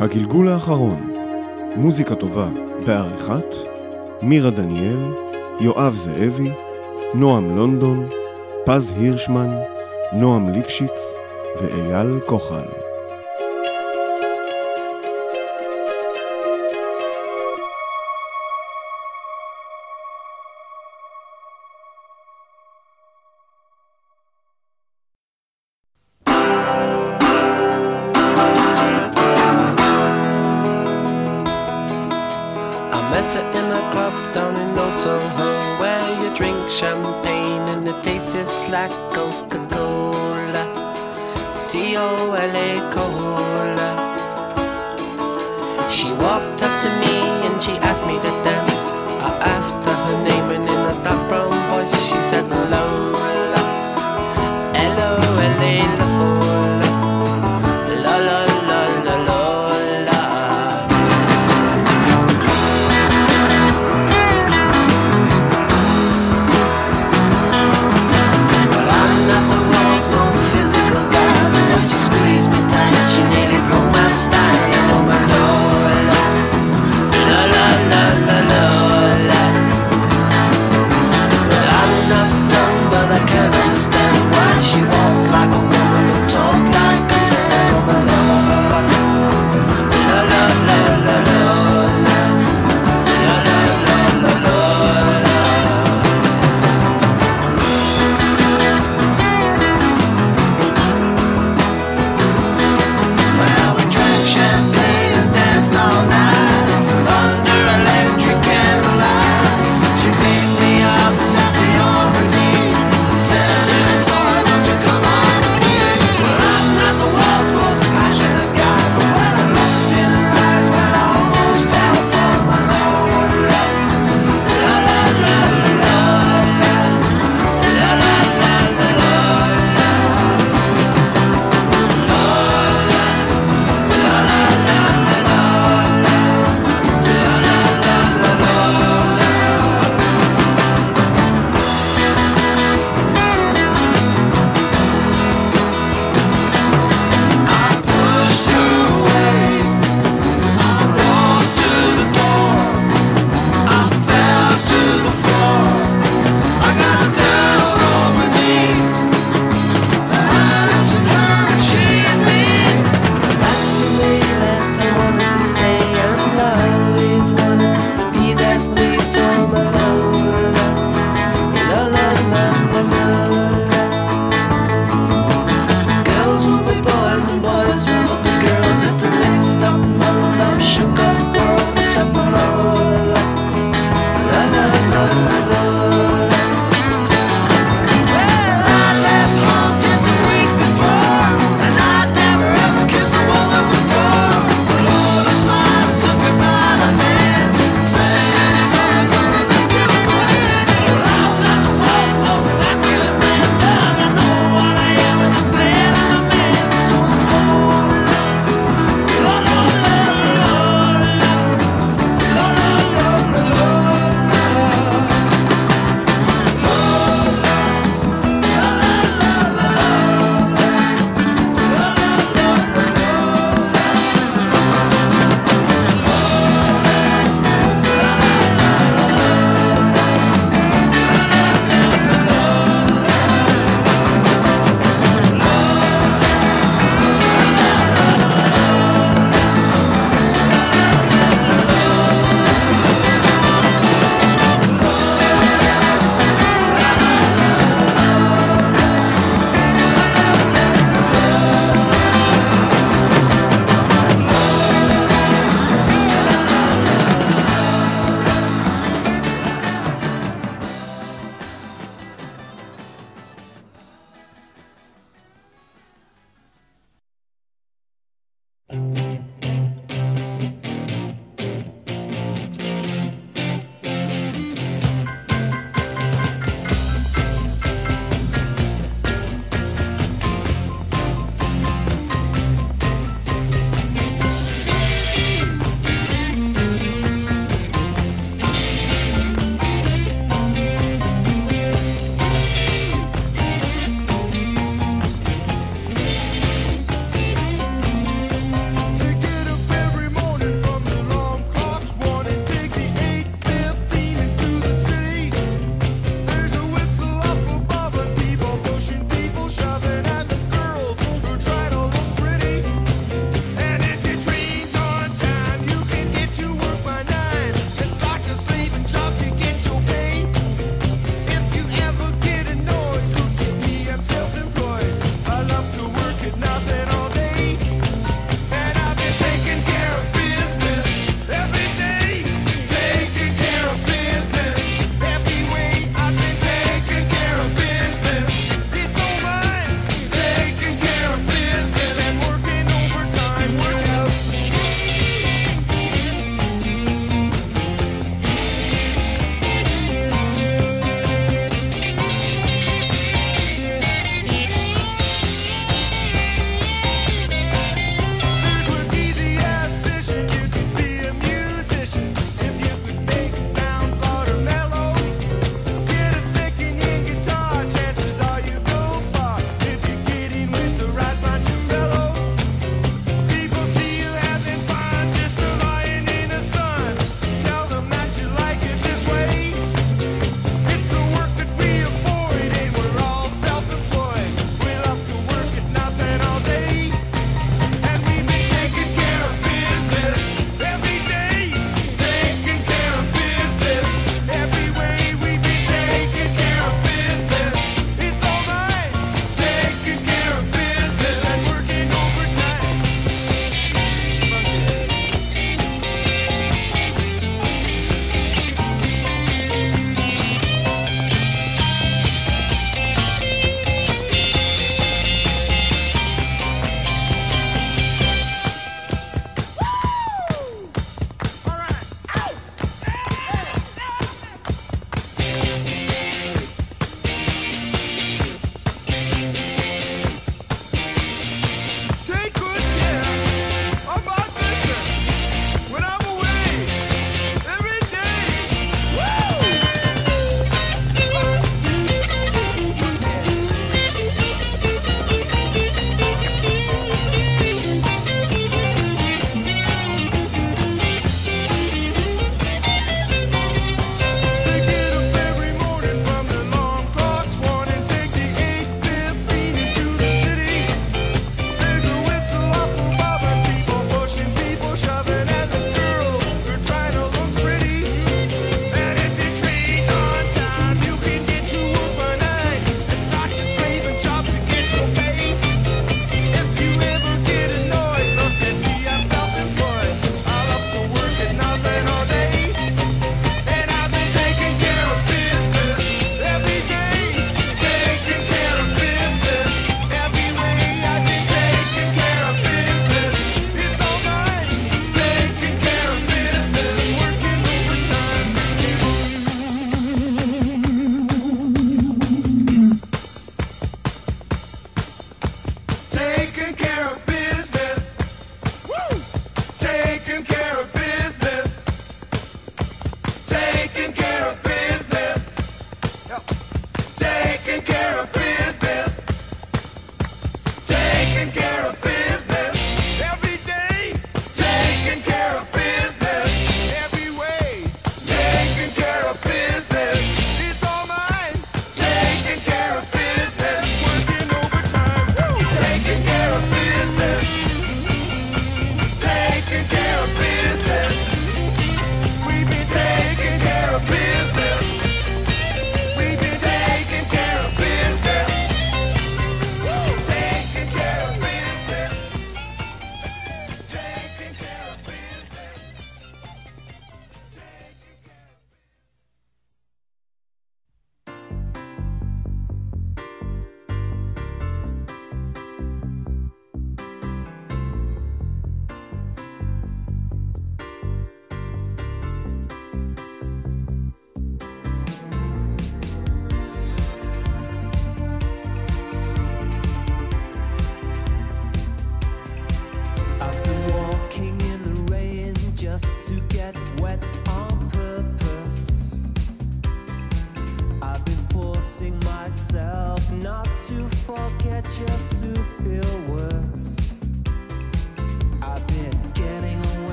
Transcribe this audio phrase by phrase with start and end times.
[0.00, 1.12] הגלגול האחרון,
[1.76, 2.48] מוזיקה טובה
[2.86, 3.54] בעריכת
[4.22, 5.12] מירה דניאל,
[5.60, 6.50] יואב זאבי,
[7.14, 8.08] נועם לונדון,
[8.64, 9.50] פז הירשמן,
[10.12, 11.14] נועם ליפשיץ
[11.60, 12.77] ואייל כוחל.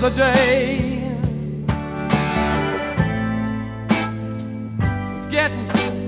[0.00, 0.94] Happened just the other day.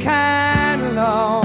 [0.00, 1.44] kind of long.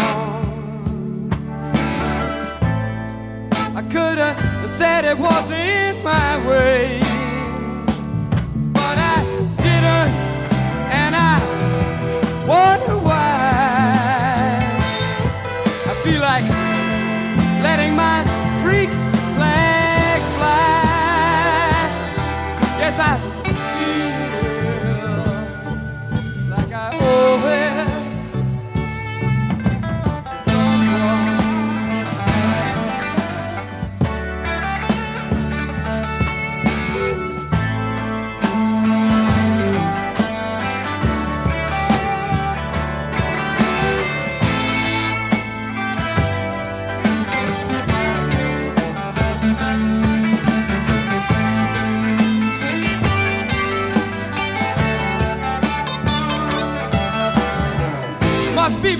[3.75, 5.60] I could have said it wasn't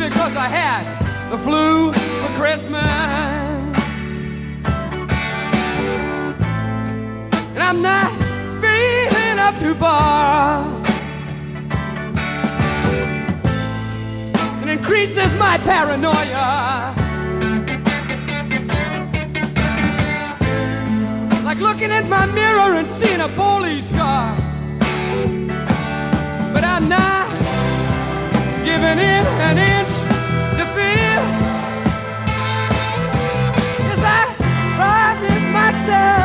[0.01, 2.81] because I had the flu for Christmas.
[7.53, 8.09] And I'm not
[8.59, 10.65] feeling up to bar.
[14.63, 16.95] It increases my paranoia.
[21.45, 24.35] Like looking at my mirror and seeing a police car.
[26.53, 27.29] But I'm not
[28.65, 29.90] giving in an inch
[35.87, 36.20] myself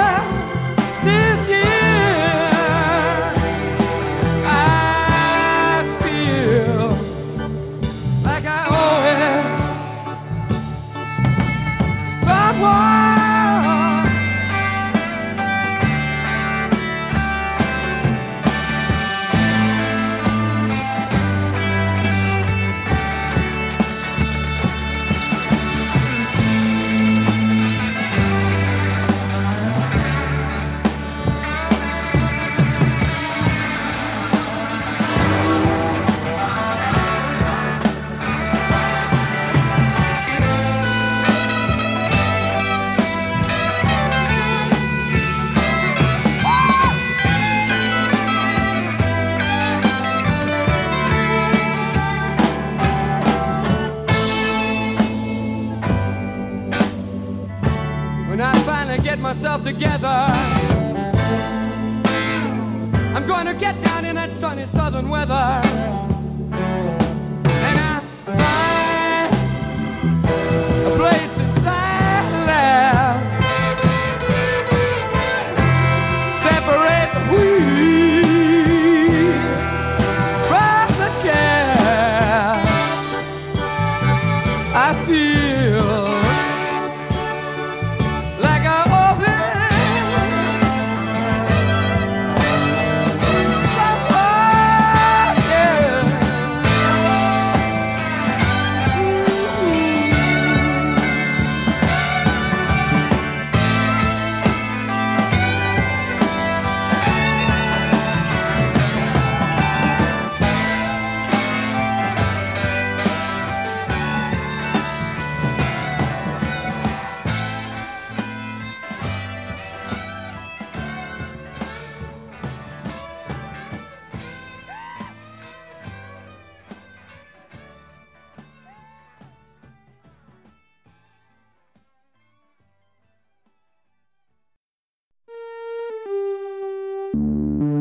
[137.16, 137.75] Mm-hmm.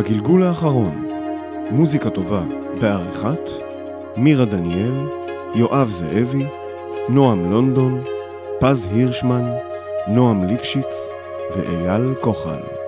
[0.00, 1.08] הגלגול האחרון,
[1.70, 2.42] מוזיקה טובה
[2.80, 3.50] בעריכת
[4.16, 4.92] מירה דניאל,
[5.54, 6.46] יואב זאבי,
[7.08, 8.02] נועם לונדון,
[8.60, 9.44] פז הירשמן,
[10.08, 11.08] נועם ליפשיץ
[11.56, 12.79] ואייל כוחל.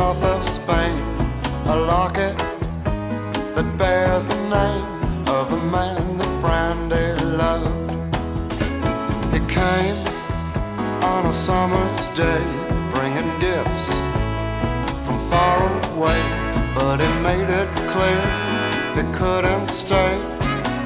[0.00, 0.96] North of Spain.
[1.74, 2.36] A locket
[3.54, 4.86] that bears the name
[5.38, 7.08] of a man that Brandy
[7.42, 7.90] loved.
[9.34, 9.98] He came
[11.12, 12.44] on a summer's day,
[12.94, 13.88] bringing gifts
[15.04, 15.58] from far
[15.92, 16.20] away,
[16.76, 18.22] but he made it clear
[18.96, 20.12] he couldn't stay.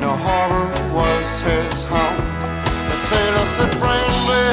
[0.05, 0.67] No harbor
[0.99, 2.25] was his home.
[2.91, 4.47] The sailor said, Brandy,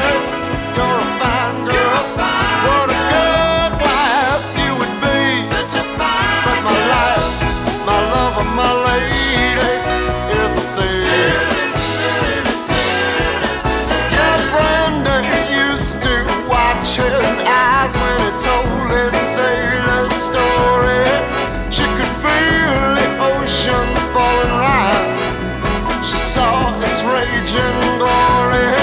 [0.75, 2.03] you're a fine girl.
[2.67, 3.00] What a good
[17.81, 21.05] eyes when he told his sailor story.
[21.75, 25.31] She could feel the ocean fall and rise.
[26.07, 26.53] She saw
[26.87, 28.73] its raging glory.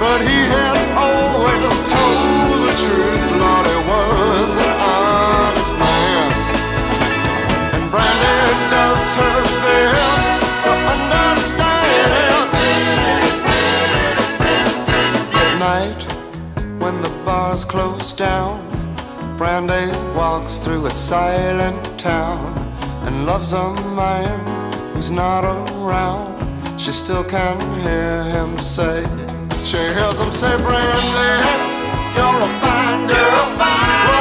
[0.00, 2.25] But he had always told
[17.56, 18.60] the bars close down,
[19.36, 22.54] Brandy walks through a silent town
[23.06, 26.36] and loves a man who's not around.
[26.78, 29.04] She still can hear him say,
[29.64, 31.32] she hears him say, Brandy,
[32.16, 33.36] you're a fine girl.
[33.58, 34.15] What a good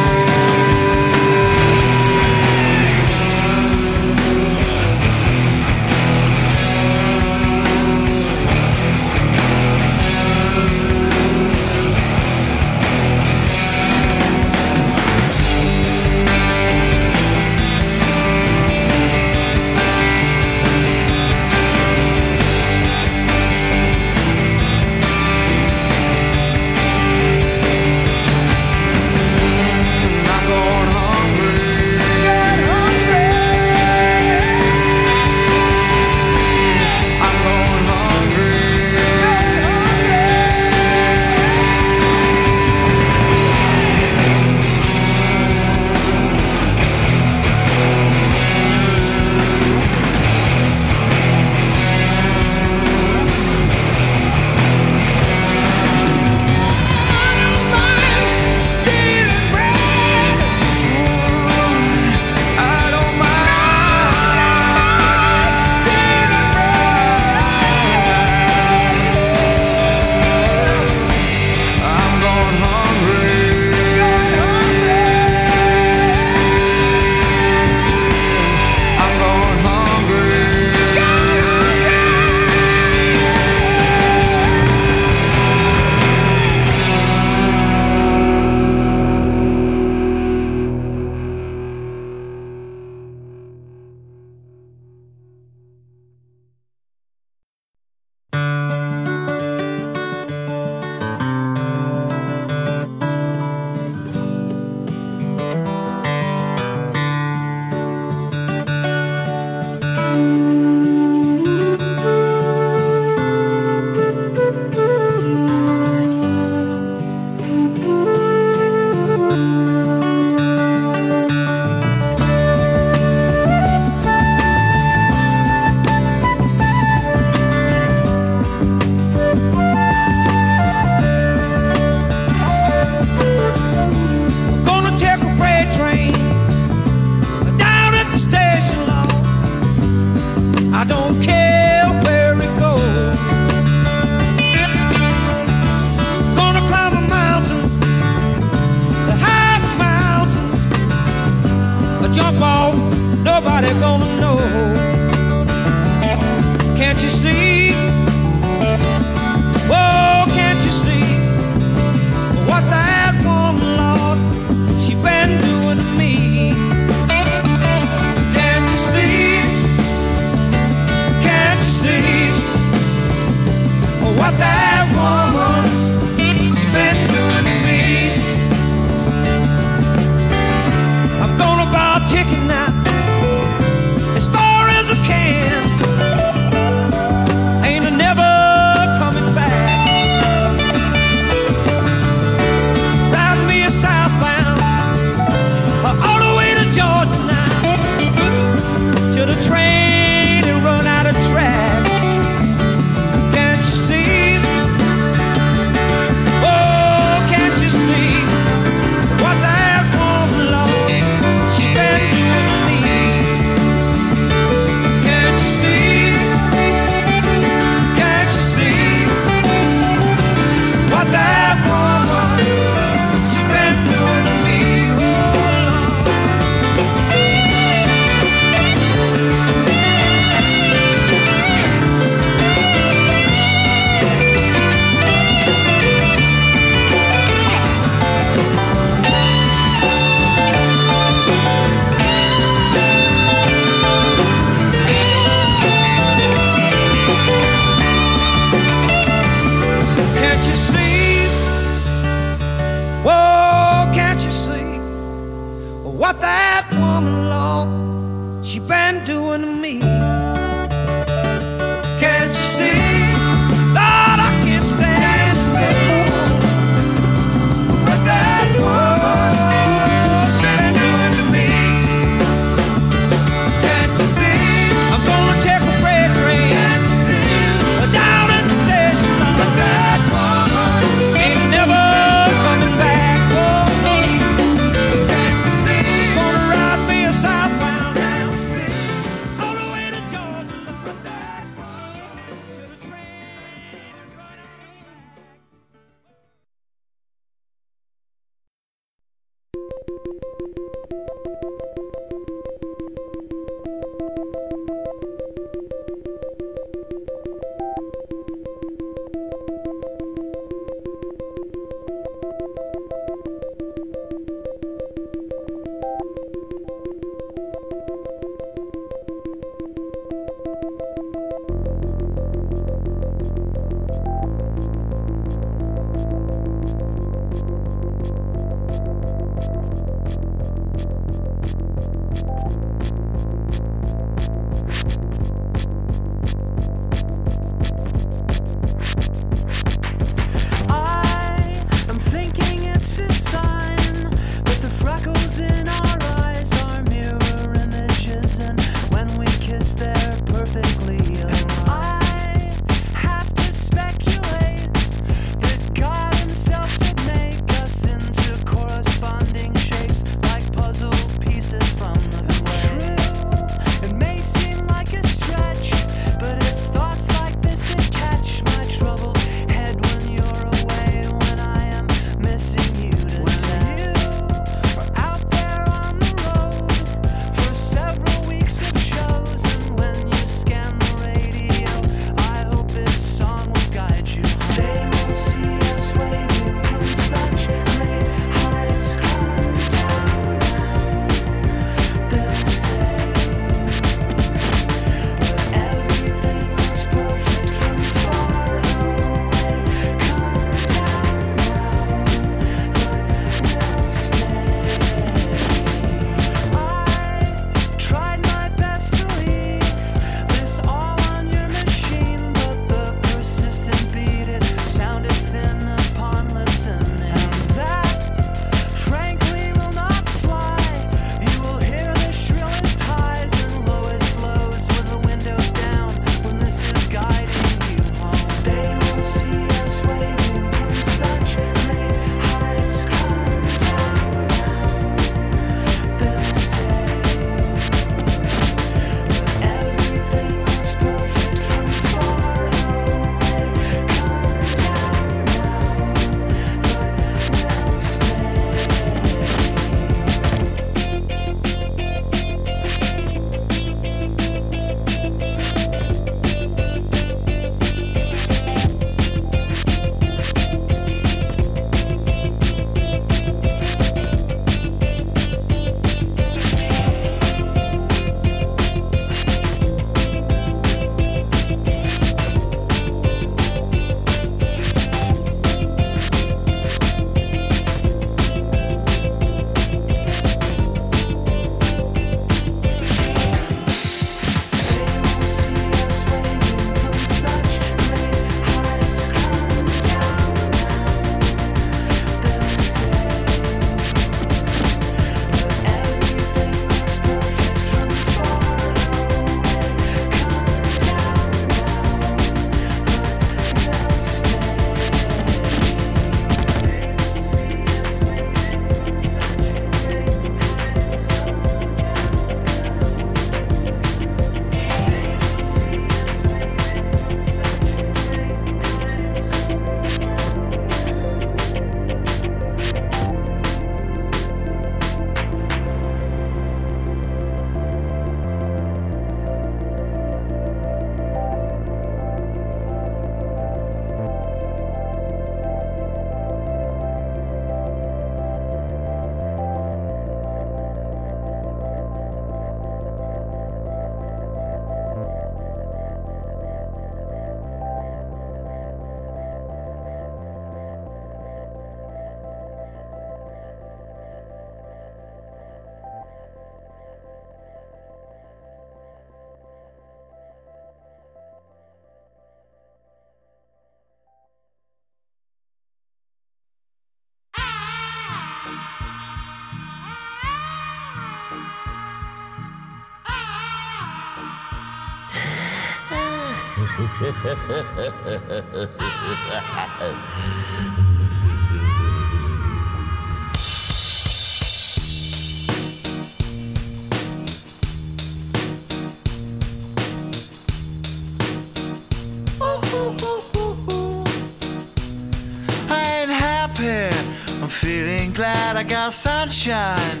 [597.42, 600.00] I'm feeling glad I got sunshine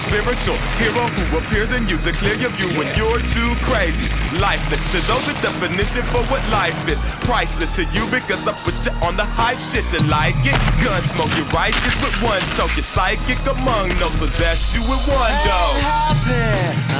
[0.00, 0.56] spiritual.
[0.80, 4.08] Hero who appears in you to clear your view when you're too crazy.
[4.38, 7.00] Lifeless to those, the definition for what life is.
[7.26, 9.86] Priceless to you because I put you on the hype shit.
[9.92, 10.58] You like it?
[10.82, 12.74] Gun smoke, you righteous with one toke.
[12.76, 15.32] You're psychic among those possess you with one
[15.80, 16.99] happy.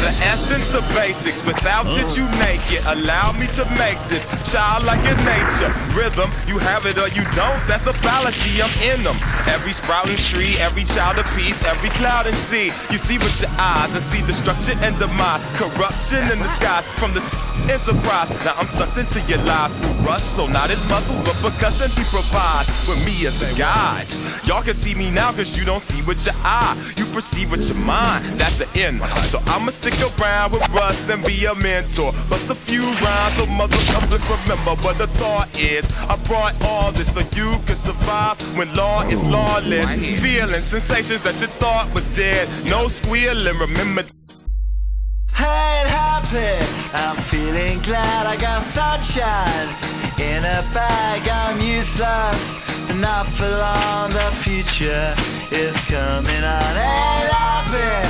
[0.00, 1.44] The essence, the basics.
[1.44, 2.16] Without it, mm.
[2.16, 2.80] you naked.
[2.86, 5.68] Allow me to make this childlike in nature.
[5.92, 7.60] Rhythm, you have it or you don't.
[7.68, 8.62] That's a fallacy.
[8.62, 9.16] I'm in them.
[9.46, 12.72] Every sprouting tree, every child of peace, every cloud and sea.
[12.90, 17.12] You see with your eyes and see destruction and demise, corruption in the skies from
[17.12, 17.28] this
[17.68, 18.30] enterprise.
[18.44, 22.04] Now I'm sucked into your lives through rust, so not as muscles, but percussion he
[22.08, 24.06] provides with me as a guide.
[24.46, 26.74] Y'all can see me now cause you don't see with your eye.
[26.96, 28.24] You perceive with your mind.
[28.38, 29.00] That's the end.
[29.30, 32.12] So I'ma stick around with Russ and be a mentor.
[32.28, 35.84] Bust a few rhymes so motherfuckers remember what the thought is.
[36.08, 39.90] I brought all this so you can survive when law is lawless.
[40.20, 42.48] Feeling sensations that you thought was dead.
[42.66, 44.04] No squealing, remember
[45.40, 46.52] ain't happy.
[46.94, 49.68] I'm feeling glad I got sunshine
[50.18, 51.26] in a bag.
[51.28, 52.54] I'm useless,
[52.86, 54.10] but not for long.
[54.10, 55.14] The future
[55.50, 56.72] is coming on.
[56.76, 58.09] Ain't happy.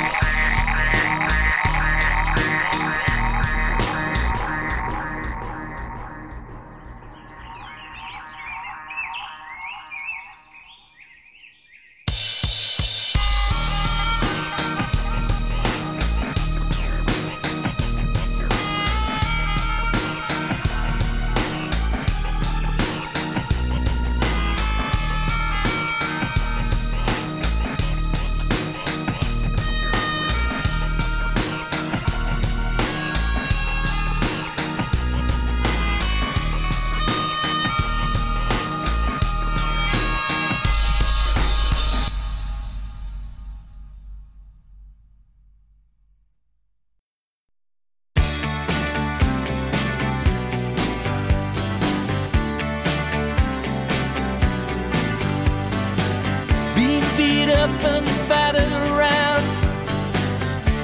[57.61, 59.43] Up and battered around.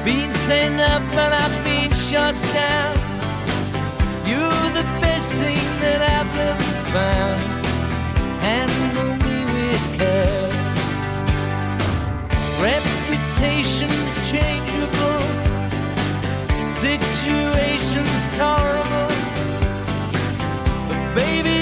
[0.05, 2.93] Being sent up and I've been shut down.
[4.29, 7.39] You're the best thing that I've ever found.
[8.45, 10.49] Handle me with care.
[12.69, 15.23] Reputation's changeable.
[16.69, 19.13] Situation's tolerable.
[20.89, 21.56] But baby,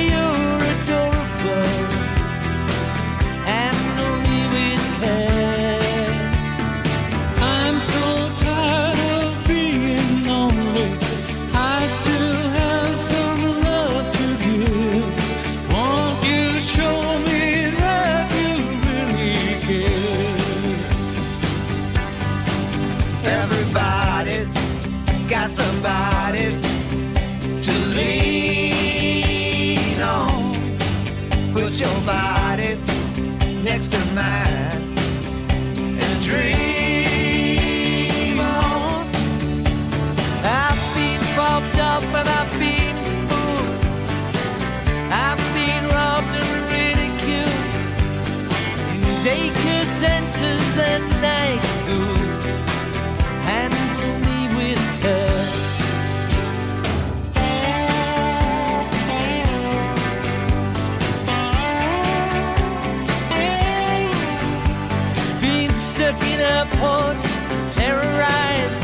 [67.85, 68.83] terrorized,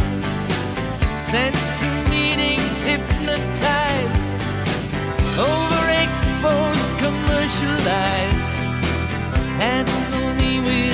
[1.31, 4.21] sent to meetings, hypnotized,
[5.49, 8.53] overexposed, commercialized.
[9.63, 10.90] Handle me with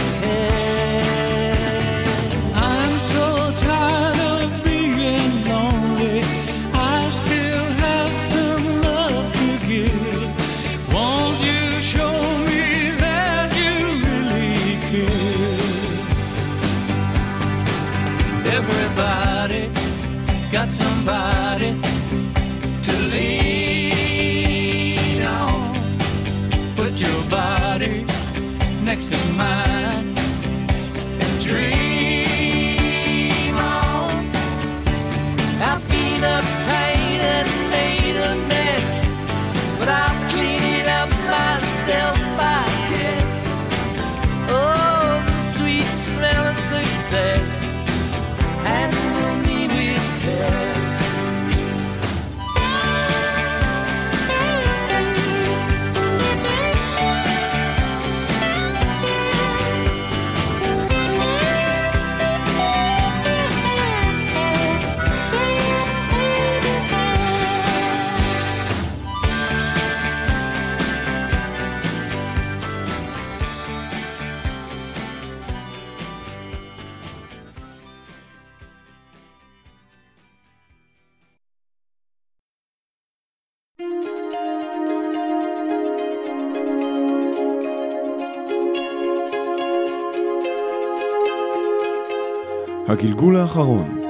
[93.08, 94.02] הגלגול האחרון,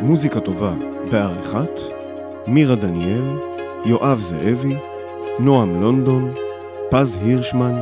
[0.00, 0.74] מוזיקה טובה
[1.10, 1.80] בעריכת
[2.46, 3.38] מירה דניאל,
[3.84, 4.76] יואב זאבי,
[5.38, 6.34] נועם לונדון,
[6.90, 7.74] פז הירשמן,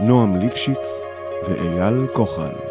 [0.00, 1.00] נועם ליפשיץ
[1.48, 2.65] ואייל כוחל.